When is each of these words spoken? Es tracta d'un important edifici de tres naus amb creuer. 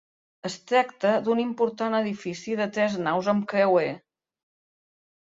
Es 0.47 0.53
tracta 0.71 1.11
d'un 1.27 1.43
important 1.43 1.99
edifici 1.99 2.57
de 2.63 2.69
tres 2.81 2.99
naus 3.09 3.33
amb 3.37 3.49
creuer. 3.55 3.89